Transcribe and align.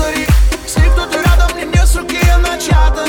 зари 0.00 0.26
Если 0.64 0.88
кто-то 0.90 1.18
рядом, 1.22 1.50
мне 1.54 1.64
не 1.64 1.86
с 1.86 1.96
руки, 1.96 2.18
я 2.26 2.38
начата. 2.38 2.99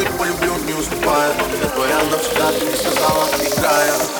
Игорь 0.00 0.12
полюблю, 0.16 0.56
не 0.66 0.72
уступая. 0.72 1.30
Без 1.60 1.76
вариантов 1.76 2.22
всегда 2.22 2.50
ты 2.52 2.64
не 2.64 2.74
сказала, 2.74 3.26
играя 3.38 4.19